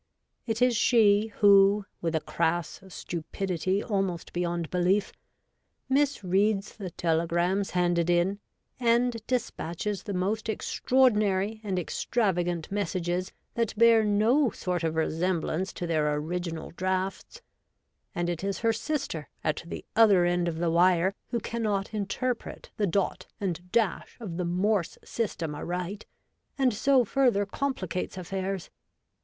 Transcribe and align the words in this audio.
It 0.47 0.63
is 0.63 0.75
she 0.75 1.27
who, 1.27 1.85
with 2.01 2.15
a 2.15 2.21
crass 2.21 2.83
stupidity 2.87 3.83
almost 3.83 4.33
beyond 4.33 4.71
belief, 4.71 5.13
misreads 5.87 6.75
the 6.75 6.89
telegrams 6.89 7.69
handed 7.77 8.09
in, 8.09 8.39
and 8.79 9.15
despatches 9.27 10.01
the 10.01 10.15
most 10.15 10.49
ex 10.49 10.79
traordinary 10.83 11.61
and 11.63 11.77
extravagant 11.77 12.71
messages 12.71 13.31
that 13.53 13.77
bear 13.77 14.03
no 14.03 14.49
sort 14.49 14.83
of 14.83 14.95
resemblance 14.95 15.71
to 15.73 15.85
their 15.85 16.11
original 16.15 16.71
draughts, 16.71 17.43
and 18.15 18.27
it 18.27 18.43
is 18.43 18.61
her 18.61 18.73
sister 18.73 19.29
at 19.43 19.61
the 19.67 19.85
other 19.95 20.25
end 20.25 20.47
of 20.47 20.57
the 20.57 20.71
wire 20.71 21.13
who 21.27 21.39
cannot 21.39 21.93
interpret 21.93 22.71
the 22.75 22.87
dot 22.87 23.27
and 23.39 23.71
dash 23.71 24.17
of 24.19 24.37
the 24.37 24.45
Morse 24.45 24.97
system 25.05 25.53
aright, 25.53 26.07
and 26.57 26.73
so 26.73 27.05
further 27.05 27.45
complicates 27.45 28.17
affairs. 28.17 28.71